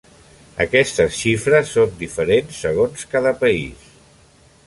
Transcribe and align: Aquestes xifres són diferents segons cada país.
Aquestes 0.63 1.17
xifres 1.23 1.75
són 1.75 1.93
diferents 2.01 2.57
segons 2.63 3.05
cada 3.13 3.37
país. 3.45 3.87